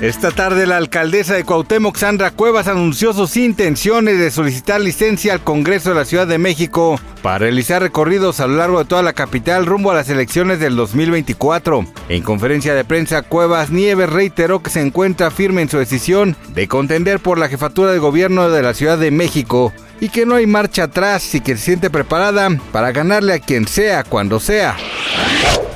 [0.00, 5.42] Esta tarde la alcaldesa de Cuauhtémoc, Sandra Cuevas, anunció sus intenciones de solicitar licencia al
[5.42, 9.12] Congreso de la Ciudad de México para realizar recorridos a lo largo de toda la
[9.12, 11.84] capital rumbo a las elecciones del 2024.
[12.10, 16.68] En conferencia de prensa, Cuevas Nieves reiteró que se encuentra firme en su decisión de
[16.68, 20.46] contender por la jefatura de gobierno de la Ciudad de México y que no hay
[20.46, 24.76] marcha atrás y que se siente preparada para ganarle a quien sea cuando sea.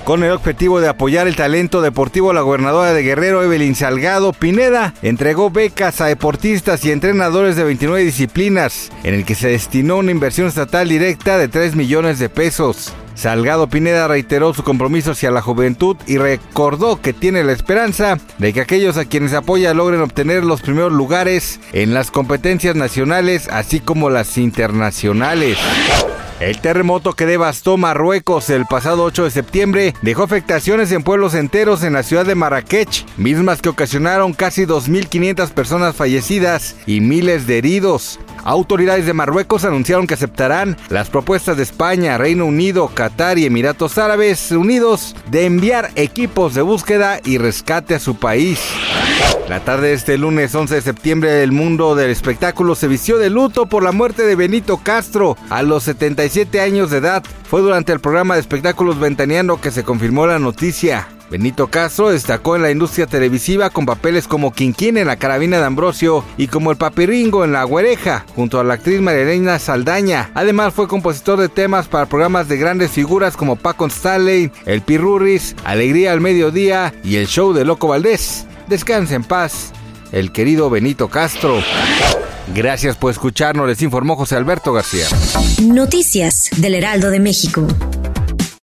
[0.05, 4.95] Con el objetivo de apoyar el talento deportivo, la gobernadora de Guerrero, Evelyn Salgado Pineda,
[5.01, 10.11] entregó becas a deportistas y entrenadores de 29 disciplinas, en el que se destinó una
[10.11, 12.93] inversión estatal directa de 3 millones de pesos.
[13.15, 18.53] Salgado Pineda reiteró su compromiso hacia la juventud y recordó que tiene la esperanza de
[18.53, 23.79] que aquellos a quienes apoya logren obtener los primeros lugares en las competencias nacionales así
[23.79, 25.59] como las internacionales.
[26.43, 31.85] El terremoto que devastó Marruecos el pasado 8 de septiembre dejó afectaciones en pueblos enteros
[31.85, 37.59] en la ciudad de Marrakech, mismas que ocasionaron casi 2.500 personas fallecidas y miles de
[37.59, 38.19] heridos.
[38.45, 43.99] Autoridades de Marruecos anunciaron que aceptarán las propuestas de España, Reino Unido, Qatar y Emiratos
[43.99, 48.61] Árabes Unidos de enviar equipos de búsqueda y rescate a su país.
[49.49, 53.31] La tarde de este lunes 11 de septiembre el mundo del espectáculo se vistió de
[53.31, 57.23] luto por la muerte de Benito Castro a los 77 años de edad.
[57.45, 61.09] Fue durante el programa de espectáculos Ventaneando que se confirmó la noticia.
[61.33, 65.65] Benito Castro destacó en la industria televisiva con papeles como Quinquín en La Carabina de
[65.65, 70.31] Ambrosio y como el Papiringo en La Güereja, junto a la actriz Marilena Saldaña.
[70.35, 75.57] Además fue compositor de temas para programas de grandes figuras como Paco Stanley, El Pirurris,
[75.65, 78.45] Alegría al Mediodía y El Show de Loco Valdés.
[78.69, 79.73] Descanse en paz,
[80.13, 81.63] el querido Benito Castro.
[82.55, 85.07] Gracias por escucharnos, les informó José Alberto García.
[85.63, 87.67] Noticias del Heraldo de México.